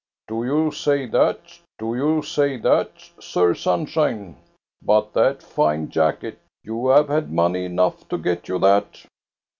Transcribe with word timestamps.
Do 0.27 0.43
you 0.43 0.71
say 0.71 1.05
that, 1.09 1.59
do 1.77 1.93
you 1.93 2.23
say 2.23 2.57
that. 2.57 2.91
Sir 3.19 3.53
Sunshine? 3.53 4.35
But 4.81 5.13
that 5.13 5.43
fine 5.43 5.91
jacket,— 5.91 6.39
you 6.63 6.87
have 6.87 7.07
had 7.07 7.31
money 7.31 7.65
enough 7.65 8.07
to 8.09 8.17
get 8.17 8.47
you 8.47 8.57
that?" 8.57 9.05